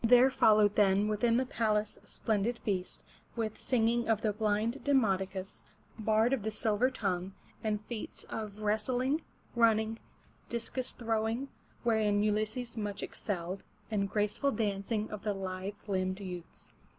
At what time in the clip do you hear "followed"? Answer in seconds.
0.31-0.77